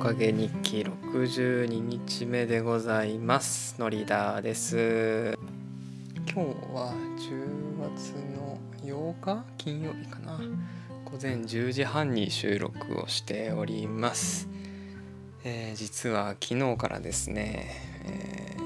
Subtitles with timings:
[0.00, 3.78] かげ日記62日目でございます。
[3.78, 5.38] のリーダーです。
[6.24, 10.40] 今日は10月の8日金曜日かな。
[11.04, 14.48] 午前10時半に収録をしております、
[15.44, 17.68] えー、実は昨日からですね、
[18.06, 18.56] え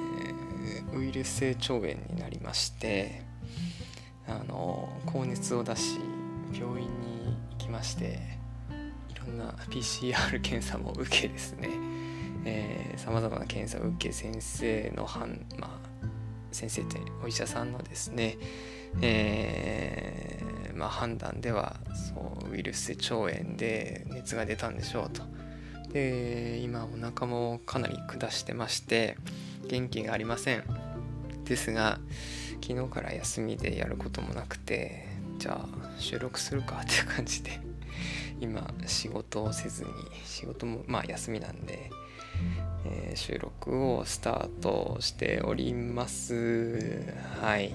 [0.92, 3.22] ー、ウイルス性腸炎になりまして
[4.28, 5.98] あの高熱を出し
[6.52, 8.43] 病院に行きまして
[9.30, 11.68] んな PCR 検査も受けですね。
[12.96, 16.06] さまざまな検査を受け先生の判まあ
[16.52, 18.38] 先生ってお医者さんのですね、
[19.02, 21.76] えー、まあ、判断では
[22.14, 25.22] そうウイルス性腸炎で熱が出たんでしょうと。
[25.92, 29.16] で今お腹もかなり下してまして
[29.68, 30.64] 元気がありません。
[31.44, 31.98] ですが
[32.62, 37.60] 昨日から休みでやることもなくてじゃあ収録するかっていう感じで
[38.44, 39.90] 今仕事をせずに
[40.24, 41.90] 仕事もまあ休みなんで、
[42.84, 47.14] えー、収録をスタートしております。
[47.40, 47.72] はい。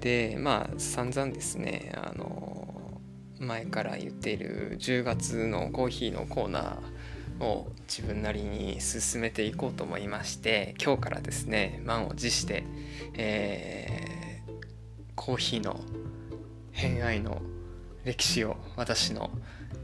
[0.00, 3.00] でまあ散々ですねあの
[3.38, 12.64] 前から言っている10月のコーヒーのコーナーを自分なりに進めていこうと思いまして今日からですね満を持して、
[13.14, 14.64] えー、
[15.14, 15.80] コーヒーの
[16.72, 17.40] 偏愛の
[18.06, 19.32] 歴史を私の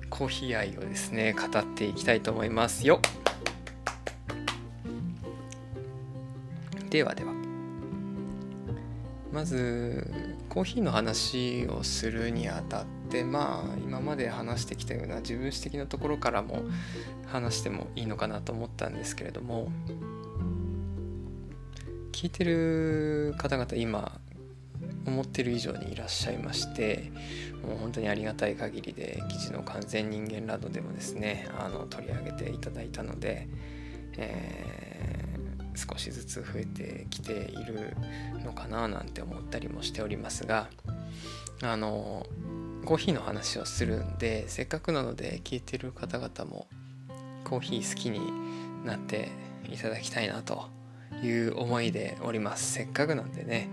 [0.09, 3.01] コーヒー愛をですね語っていきたいと思いますよ。
[6.89, 7.33] ではでは。
[9.33, 10.06] まず
[10.48, 16.62] コーヒーの話をするにあたってまあ今まで話してきたような自分史的なところからも
[17.27, 19.73] 話してもいいのかなと思ったんですけれども
[22.12, 24.20] 聞いてる方々今
[25.06, 27.11] 思ってる以上にいらっしゃいまして
[27.67, 33.48] もう本当にありがたい限りで記事の完全人間ラドでもですねあの取り上げていただいたので、
[34.17, 37.96] えー、少しずつ増えてきている
[38.45, 40.68] のかななんて思ったりもしておりますが
[41.63, 42.27] あの
[42.84, 46.67] コーヒーの話をするんでせっかくなので聞いてる方々も
[47.45, 48.20] コーヒー好きに
[48.84, 49.30] なって
[49.70, 50.64] いただきたいなと
[51.22, 52.72] いう思いでおります。
[52.72, 53.68] せっかくなんでね。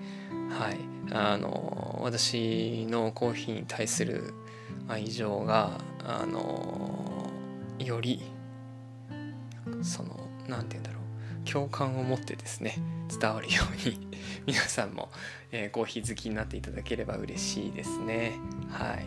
[0.50, 0.78] はい。
[1.12, 4.34] あの私のコーヒーに対する
[4.88, 7.30] 愛情があの
[7.80, 8.22] より
[9.82, 11.00] その何て言うんだろう。
[11.50, 12.78] 共感を持ってですね
[13.20, 14.08] 伝わるように
[14.46, 15.10] 皆さんも、
[15.52, 18.34] えー、コーヒー好きになっていただければ嬉しいですね。
[18.70, 19.06] はい。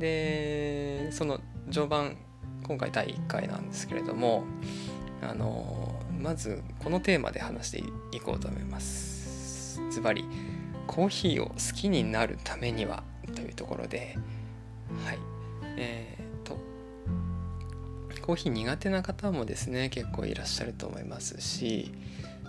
[0.00, 1.40] でその
[1.70, 2.16] 序盤
[2.62, 4.44] 今回第1回なんですけれども
[5.20, 7.78] あのまずこのテーマで話して
[8.16, 9.80] いこうと思います。
[9.90, 10.24] ズバリ
[10.86, 13.02] コーヒーを好きになるためには
[13.34, 14.16] というところで
[15.04, 15.18] はい。
[15.76, 16.58] えー、と
[18.20, 21.92] コーヒー苦手な方もですね結構いらっしゃると思いますし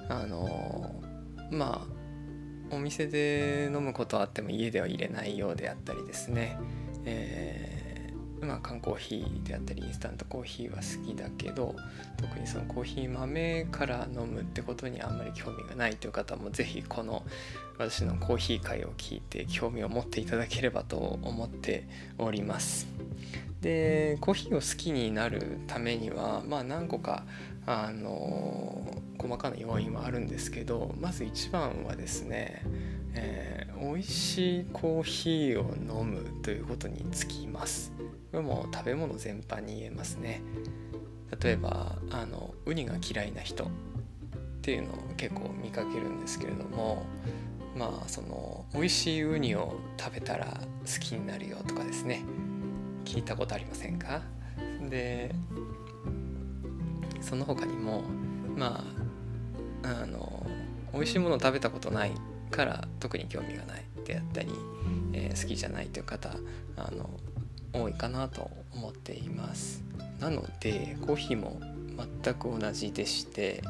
[0.09, 0.95] あの
[1.51, 1.87] ま
[2.71, 6.57] あお店で飲むことはあっても家では入れないようであったりですね、
[7.05, 7.88] えー
[8.41, 11.75] まあ、缶コーヒーであったりインスタントコーヒーは好きだけど
[12.17, 17.23] 特にそのコーヒー豆から飲むってことにあんまり興味がないという方も是非この
[17.77, 22.87] 私のコーヒー会を聞いて興味を持っていただければと思っております。
[23.61, 27.25] でコーヒーを好きになるためにはまあ何個か
[27.65, 32.63] あの細かな要因はあるんですけどまず一番はですね、
[33.13, 37.91] えー、美味しいコーヒーを飲むということにつきます。
[38.31, 40.41] これも食べ物全般に言えますね。
[41.41, 43.67] 例えばあのウニが嫌いな人っ
[44.61, 47.05] ていうのを結構見かけるんですけれども
[47.75, 52.23] まあその美味しいウニを食べたら好きになるよとかですね。
[53.05, 54.21] 聞いたことありませんか？
[54.89, 55.33] で
[57.21, 58.03] その他にも
[58.55, 58.83] ま
[59.83, 60.45] ああの
[60.93, 62.11] 美味しいものを食べたことない
[62.49, 64.49] から特に興味がないであったり、
[65.13, 66.29] えー、好きじゃないという方
[66.75, 67.09] あの
[67.73, 69.83] 多いかなと思っています。
[70.19, 71.59] なのでコーヒーも
[72.23, 73.61] 全く同じでして、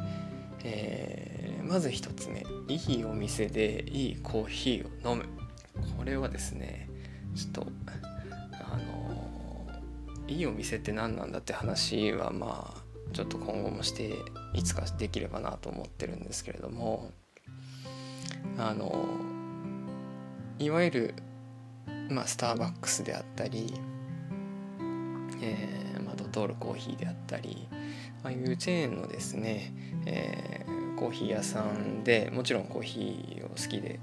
[0.64, 5.26] えー、まず1つ目いいお店でいいコーヒーを飲む。
[5.98, 6.90] これはですね
[7.36, 7.68] ちょっと
[8.54, 9.68] あの
[10.28, 14.16] いいお店って何なんだって話はまあちょっと今後もして
[14.54, 17.12] いつかできればなと思ってるんですけれども
[18.58, 19.08] あの
[20.60, 21.14] いわゆる
[22.10, 23.74] まあ、スターバックスであったり、
[25.42, 27.68] えーまあ、ドトールコーヒーであったり
[28.24, 29.72] ああいうチェーンのですね、
[30.06, 34.00] えー、コーヒー屋さんでもちろんコーヒーを好きで、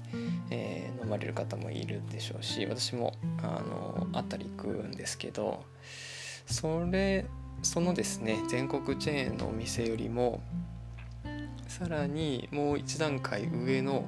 [0.49, 3.13] えー、飲まれる方もいるでしょうし私も
[3.43, 5.63] あのあったり食うんですけど
[6.45, 7.25] それ
[7.61, 10.41] そのですね全国チェーンのお店よりも
[11.67, 14.05] さらにもう一段階上の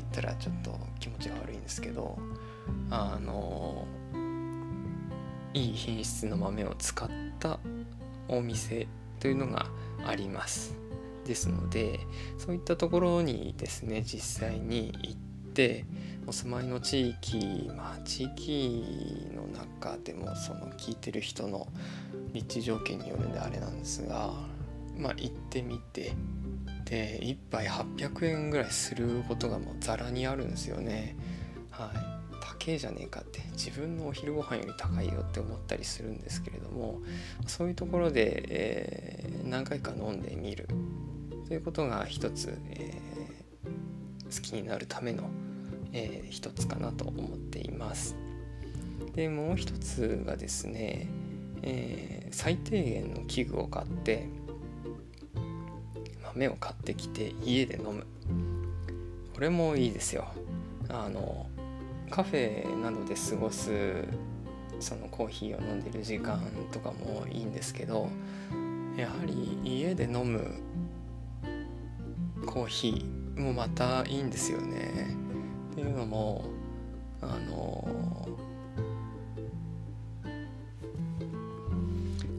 [0.00, 2.18] って言ったらちょっと気持ちが悪いんですけど
[2.90, 3.86] あの
[5.54, 7.08] いい品質の豆を使っ
[7.38, 7.58] た
[8.28, 8.86] お店
[9.20, 9.66] というのが
[10.06, 10.76] あります。
[11.24, 11.98] ですので
[12.38, 15.16] そういったところにですね実際に行っ
[15.54, 15.84] て
[16.24, 21.66] お住まいの地域まあ地域の中でもその聞いてる人の
[22.32, 24.34] 立地条件によるんであれなんですが
[24.96, 26.12] まあ行ってみて
[26.86, 31.16] で1杯800円ぐらいすることがもうざらにあるんですよね。
[31.70, 32.16] はい。
[32.40, 33.40] 高えじゃねえかって。
[33.52, 37.00] 自分のお昼ご飯より高いよって思ったりするんですけれども
[37.46, 40.68] そういうところで、えー、何回か飲んでみる。
[41.48, 45.30] ということが一つ、えー、好きになるための、
[45.92, 48.16] えー、一つかなと思っています。
[49.14, 51.08] でもう一つがですね、
[51.62, 54.28] えー、最低限の器具を買って
[56.36, 58.06] 豆を買ってきて家で飲む
[59.34, 60.26] これもいいですよ
[60.88, 61.46] あの
[62.10, 64.04] カフェなどで過ごす
[64.78, 66.40] そのコーヒーを飲んでる時間
[66.70, 68.10] とかもいいんですけど
[68.96, 70.60] やはり家で飲む
[72.44, 75.16] コーヒーもまたいいんですよね。
[75.72, 76.44] っていうのも
[77.20, 78.26] あの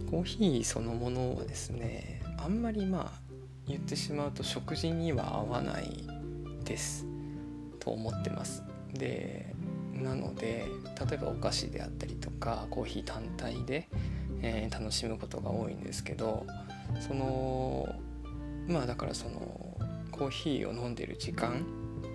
[0.09, 3.26] コーヒーそのものはですねあんまりまあ
[3.67, 6.03] 言ってしまうと食事には合わない
[6.63, 7.05] です
[7.79, 8.63] と思ってます。
[8.93, 9.53] で
[9.93, 10.65] なので
[11.09, 13.89] 例えばお菓子であったりとかコーヒー単体で、
[14.41, 16.45] えー、楽しむことが多いんですけど
[16.99, 17.95] その
[18.67, 19.77] まあだからその
[20.11, 21.65] コーヒーを飲んでる時間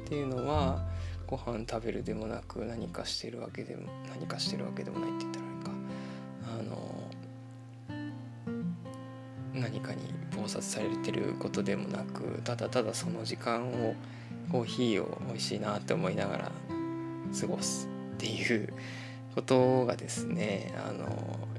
[0.05, 0.87] っていうのは
[1.27, 5.71] ご飯食べるでもなく何かしてるわけでも何かしてるわけでもないって言ったらあれか
[6.61, 7.03] あの
[9.55, 10.12] 何かに
[10.43, 13.95] 忙殺されてることでもなくただただその時間を
[14.51, 16.53] コーヒーを美味しいなって思いながら
[17.41, 18.73] 過ごすっていう
[19.35, 21.07] ことがですねあの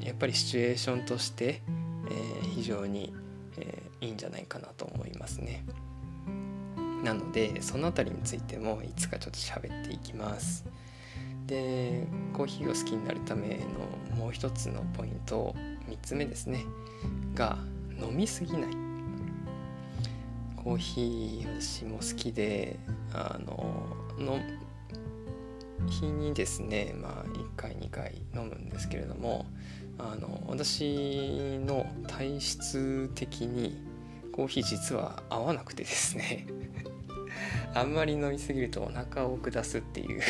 [0.01, 1.61] やっぱりシチュエーションとして、
[2.07, 3.13] えー、非常に、
[3.57, 5.65] えー、いいんじゃないかなと思いますね。
[7.03, 10.65] なのでその辺りについてもいつかちょっと喋っていきます。
[11.47, 13.59] でコーヒーを好きになるため
[14.09, 15.53] のもう一つのポイント
[15.89, 16.63] 3つ目ですね
[17.35, 17.57] が
[18.03, 18.71] 飲みすぎない。
[20.63, 22.79] コーヒー私も好きで
[23.13, 24.39] あのの
[25.89, 29.45] 日にですねまあ1回2回飲むんですけれども
[29.97, 33.83] あの私の体質的に
[34.31, 36.47] コーヒー実は合わなくてですね。
[37.75, 40.21] あんまり飲みすぎるとお腹を下すっていう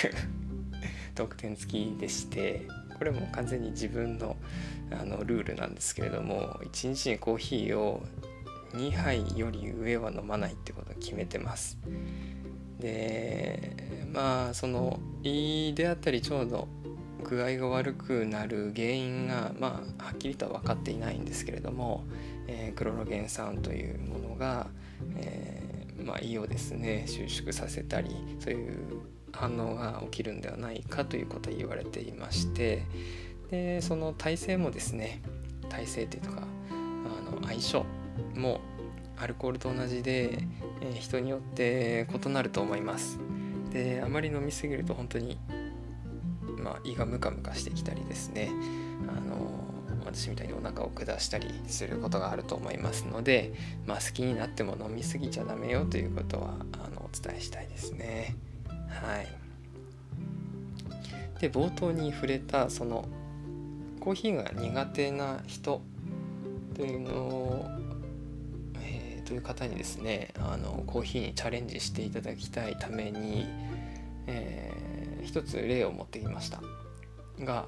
[1.14, 2.68] 特典付きでして。
[2.98, 4.36] これも完全に自分の
[4.92, 8.04] あのルールなんですけれども1日にコーヒーを
[8.74, 11.78] 2杯より上は飲まないってことを決めてます。
[12.80, 13.72] で
[14.12, 16.68] まあその胃であったり腸の
[17.24, 22.06] 具合が悪くなる原因がまあはっきりとは分かっていないんですけれども、
[22.48, 24.68] えー、クロロゲン酸というものが、
[25.16, 28.78] えー、まあ、胃をですね収縮させたりそういう
[29.34, 32.84] 反応が起きるんではないかということは言われていまして
[33.52, 35.22] でその体勢もですね
[35.70, 37.86] 体勢というかあの相性
[38.36, 38.62] も
[39.18, 40.40] アルコールと同じで、
[40.82, 43.20] え、人によって異なると思います。
[43.72, 45.40] であまり飲みすぎると本当に、
[46.58, 48.52] まあ、胃がムカムカしてきたりですね
[49.08, 49.64] あの
[50.06, 53.54] 私みたいにお腹を下したりすることがあると思いますので、
[53.88, 58.36] まあ、好きになっても飲みすぎちゃダメよということはあのお伝えしたいですね。
[59.02, 59.28] はい。
[61.40, 63.06] で冒頭に触れたその
[64.00, 65.82] コーヒーが苦手な人
[66.74, 67.66] というのを、
[68.82, 73.46] えー、という方にですねあのコーヒーにチャレンジしていただきたいために、
[74.28, 76.62] えー、一つ例を持ってきました。
[77.40, 77.66] が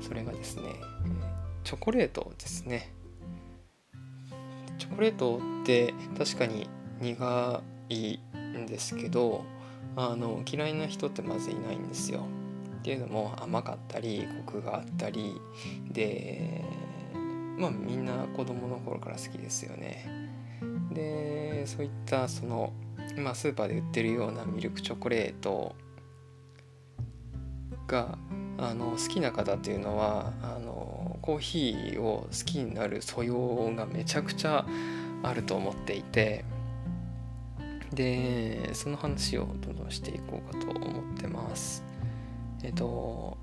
[0.00, 0.62] それがですね
[1.64, 2.92] チョコレートですね。
[4.78, 6.68] チョコレートって確かに
[7.00, 8.18] 苦い
[8.56, 9.44] んですけど
[9.96, 12.22] あの嫌いな人ってまずいないんですよ。
[12.78, 15.40] っていうのも甘かったりコクがあったり。
[15.90, 16.64] で
[17.58, 20.06] まあみんな子供の頃から好きですよね。
[20.92, 22.72] でそういったその
[23.16, 25.74] 今スーパーで売ってるようなミルクチョコレート
[27.86, 28.16] が
[28.58, 34.64] あの好きな方っていうのはあのコーヒーを好きになる素養がめちゃくちゃ
[35.22, 36.44] あると思っていて。
[37.98, 41.82] でその話をどんどんしていこうかと思ってます。
[42.62, 43.36] えっと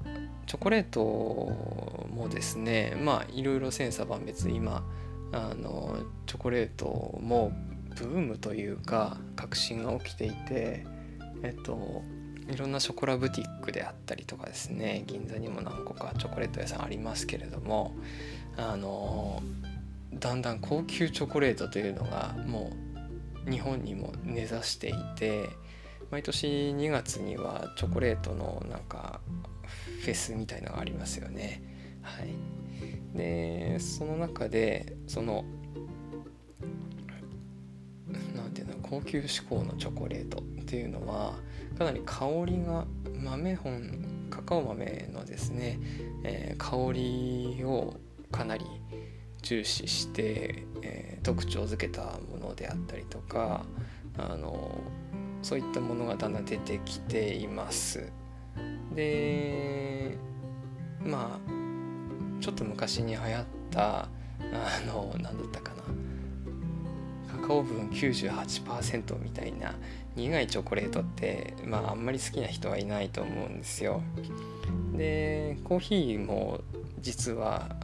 [0.47, 4.85] チョコレートもですねまあいろいろ千差万別今
[5.33, 7.51] あのチョコレートも
[7.97, 10.85] ブームというか革新が起きていて
[11.43, 12.03] えっと
[12.49, 17.93] いろんなショコラブティックであったりとかですね銀座にも何個かチョコレート屋さんありますけれども
[18.55, 19.43] あの
[20.13, 22.84] だんだん高級チョコレートというのがもう
[23.49, 25.49] 日本にも根ざしていて
[26.11, 29.19] 毎年2月にはチョコレートのなんか
[30.01, 31.61] フェスみたいのがありますよね。
[32.01, 35.43] はい、でその中でその
[38.35, 41.33] 何ていうの高級志向のチョコレートっていうのは
[41.77, 42.85] かなり香りが
[43.23, 45.79] 豆本カカオ豆のですね、
[46.23, 47.95] えー、香りを
[48.31, 48.65] かなり
[49.45, 53.63] 重視して、えー、特徴づけたものであったりとか
[54.17, 54.81] あの
[55.43, 58.11] そういったものがだんだん出てきています。
[58.95, 60.17] で
[61.03, 64.07] まあちょっと昔に流行ったあ
[64.87, 65.83] の何だったかな
[67.39, 69.75] カカオ分98%みたいな
[70.15, 74.01] 苦いチョコレートってまああんまり好きな人はいないと思うんですよ。
[74.97, 76.61] でコーヒーも
[77.01, 77.75] 実は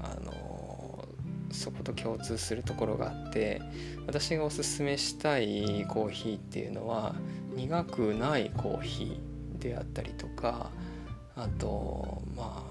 [1.54, 3.62] そこと共通するところがあって
[4.08, 7.16] 私がおすすめしたいコーヒーっていうのは
[7.56, 10.72] 苦くないコーヒーであったりとか
[11.36, 12.66] あとま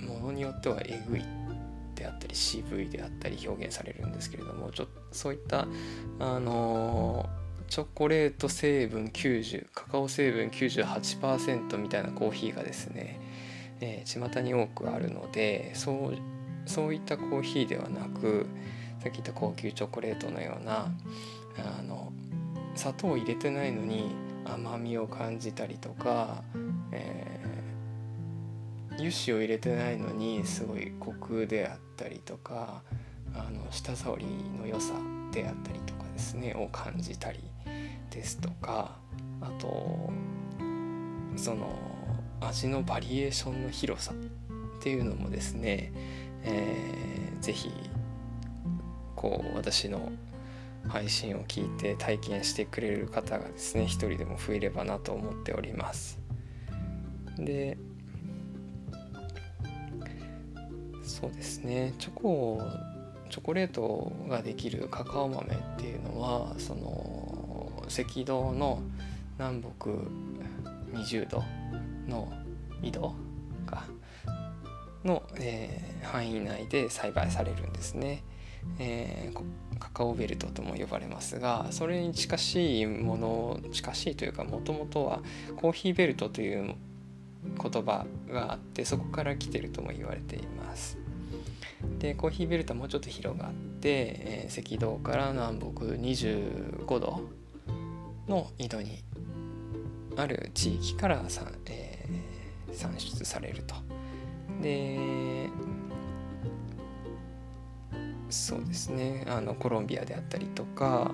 [0.00, 1.22] あものによってはえぐい
[1.94, 5.66] であったり渋いであったり表現されるんですけれどもちょそういった
[6.18, 7.28] あの
[7.68, 13.20] チョコレート成分90カカオ成分98%みたいなコーヒーがですね、
[13.80, 16.18] えー、巷に多くあるのでそう
[16.66, 18.46] そういったコーヒーではなく
[19.02, 20.92] さっき言った高級チョコレートのような
[21.78, 22.12] あの
[22.74, 24.14] 砂糖を入れてないのに
[24.44, 26.42] 甘みを感じたりとか、
[26.90, 27.32] え
[28.94, 32.82] 油脂を入れてないのにすごいコクであったりとか
[33.34, 34.26] あの舌触り
[34.58, 34.94] の良さ
[35.32, 37.40] であったりとかですねを感じたり
[38.10, 38.96] ですとか
[39.40, 40.10] あと
[41.36, 41.66] その
[42.40, 45.92] 味のバリエーションの広さっていうのもですね、
[46.44, 47.70] えー、ぜひ
[49.14, 50.12] こう私の
[50.88, 56.18] 配信を聞いて体験してくれる方がですね一人でも増えればなと思っております。
[57.38, 57.78] で
[61.02, 62.62] そうですねチョコ
[63.30, 68.82] チョコレートができるカカオ豆っていうのはその赤道の
[69.38, 69.90] 南北
[70.92, 71.42] 20度
[72.06, 72.30] の
[72.82, 73.14] 緯度
[73.64, 73.84] か
[75.04, 78.22] の、えー、範囲内で栽培されるんですね。
[78.78, 85.20] えー、カカオベルトとも呼ばれますがそれに近しいもの近しいというかもともとは
[85.56, 86.76] コーヒーベルトという
[87.60, 90.98] 言葉があってそこから来てるとも言われています。
[91.98, 97.20] でコーヒーベルトはもうちょっと広がって、えー、赤道から南北25度
[98.28, 99.02] の緯度に
[100.16, 103.74] ある地域から産,、えー、産出されると。
[104.62, 105.50] で
[108.30, 111.10] そうですねあのコロンビアであったりとか、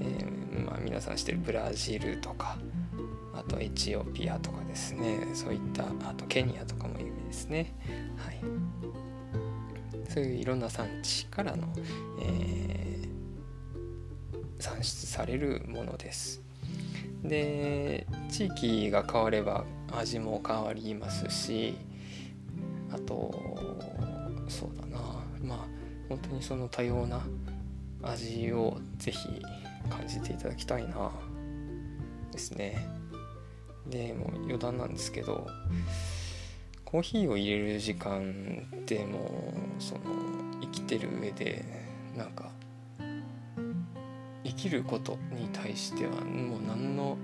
[0.00, 2.56] えーまあ、皆さん知ってるブラジルとか
[3.34, 7.74] あとエチオピアとかですねそういったあとケニアとかも有名ですね。
[8.16, 8.40] はい
[10.08, 11.66] そういういろんな産地からの、
[12.22, 16.40] えー、産出されるものです。
[17.22, 21.76] で地域が変われば味も変わりますし
[23.06, 23.32] と
[24.48, 24.98] そうだな。
[25.42, 25.58] まあ
[26.08, 27.26] 本当にその多様な
[28.02, 29.28] 味をぜひ
[29.88, 31.10] 感じていただきたいな。
[32.32, 32.86] ですね。
[33.86, 35.46] でもう余談なんですけど
[36.84, 40.00] コーヒーを入れる時間ってもうその
[40.60, 41.64] 生きてる上で
[42.16, 42.50] なんか
[44.44, 47.16] 生きることに対してはもう何の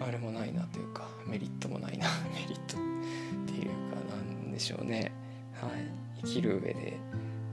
[0.00, 2.08] あれもないなというかメリットもないな。
[2.34, 2.91] メリットって
[4.52, 5.12] でしょうね。
[5.60, 5.70] はい。
[6.24, 6.98] 生きる上で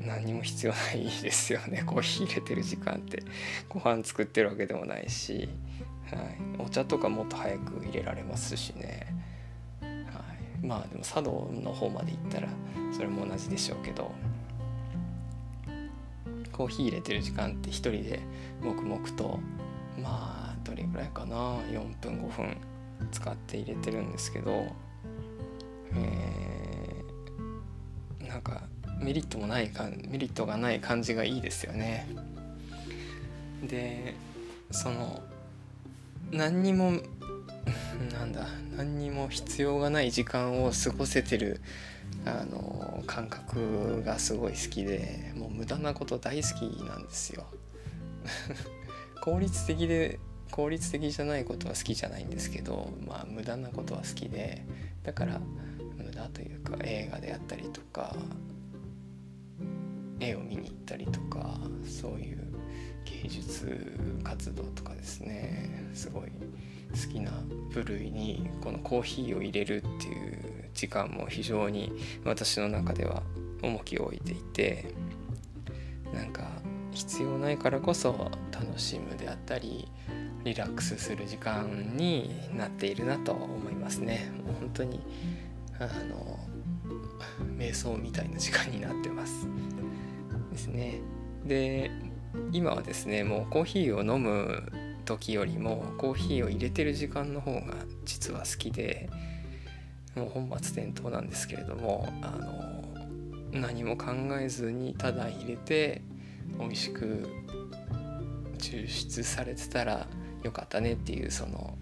[0.01, 1.84] 何も必要ないですよね。
[1.88, 3.24] コーヒー入れてる時間って。
[3.68, 5.50] ご飯作ってるわけでもないし、
[6.12, 9.08] はい、お茶とかもっと早く入れられますしね。
[9.82, 10.65] はい。
[10.65, 12.50] まあでも茶道の方まで行ったら
[12.91, 14.12] それも同じでしょうけど。
[16.51, 18.20] コーヒー入れてる時間って一人で
[18.62, 19.39] 黙々と
[19.98, 21.58] まあどれぐらいかな。
[21.62, 22.58] 4分5分
[23.12, 24.68] 使って入れてるんですけど、
[25.94, 26.68] えー、
[28.29, 28.62] なんか
[29.01, 32.07] メリットもないかメリットがない感じがいいですよね。
[33.63, 34.13] で
[34.71, 35.21] その
[36.31, 36.91] 何にも
[38.13, 41.59] なんだ何にも必要がない時間を過ごせてる
[42.25, 47.45] あの感覚がすごい好きでもう無駄なこと大好きなんですよ
[49.21, 50.19] 効率的で
[50.51, 54.63] 効率的じゃないことは好きじゃないんですけどまあ無駄なことは好きで
[55.03, 55.41] だから
[56.19, 58.13] 無駄というか映画であったりとか
[60.19, 62.39] 絵を見に行ったりとかそういう
[63.05, 66.31] 芸術活動とかですねすごい
[66.91, 67.31] 好きな
[67.71, 71.91] 部類にこのコーヒーを入れるっていう時間も非常に
[72.25, 73.23] 私の中では
[73.63, 74.93] 重きを置いていて
[76.13, 76.49] なんか
[76.91, 79.88] 必要ないからこそ楽しむであったり
[80.43, 84.31] リラックスする時間になっているなと思いますね。
[84.45, 85.01] もう本当に
[85.79, 86.39] あの
[87.57, 89.48] 瞑想みたいな時間になってます。
[90.51, 91.01] ですね。
[91.45, 91.91] で
[92.51, 94.71] 今はですねもうコーヒーを飲む
[95.05, 97.74] 時よりもコーヒーを入れてる時間の方が
[98.05, 99.09] 実は好きで
[100.15, 106.03] もう本末転倒なんですけれどもあの何も考えずにただ入れて
[106.59, 107.27] 美味しく
[108.59, 110.07] 抽出されてたら
[110.43, 111.77] よかったねっていうその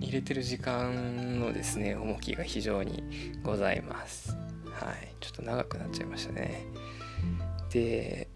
[0.00, 3.02] 入れてる時間のですね重きが非常に
[3.42, 4.36] ございます。
[4.72, 5.14] はい。
[5.20, 6.64] ちょっと長くなっちゃいましたね。
[7.70, 8.28] で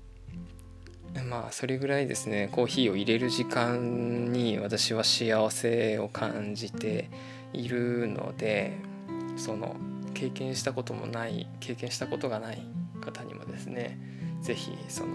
[1.28, 7.08] まあそれぐらいですねコーヒーを入れる時間に私は幸せを感じて
[7.52, 8.72] いるので
[9.36, 9.76] その
[10.12, 12.62] 経験したこともない経験したことがない
[13.00, 13.98] 方にもですね
[14.42, 15.14] 是非その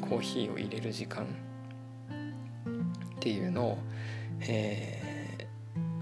[0.00, 3.78] コーヒーを入れる時間っていうのを、
[4.40, 5.02] え、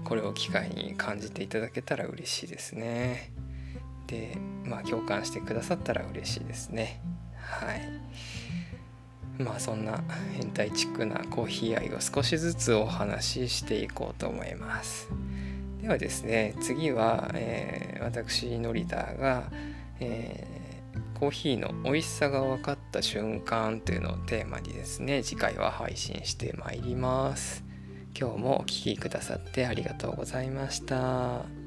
[0.05, 3.31] これを機会に感じていただけたら嬉しいですね。
[4.07, 7.01] でまあ共感してくださったら嬉しいですね。
[7.35, 9.41] はい。
[9.43, 10.01] まあそんな
[10.33, 15.09] 変態チックなコーヒー愛を少しずつお話ししていこうと思います。
[15.81, 19.51] ではですね次は、えー、私ノリダーが、
[19.99, 27.64] えー、コーヒーの美味しさが分かった瞬間というのをテーマにですね次回は配信してまいります。
[28.17, 31.64] 今日もお聴きくださってありがとうございました。